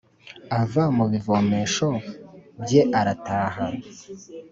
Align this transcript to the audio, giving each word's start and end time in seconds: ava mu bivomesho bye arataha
ava 0.61 0.83
mu 0.97 1.05
bivomesho 1.11 1.87
bye 2.63 2.81
arataha 2.99 3.65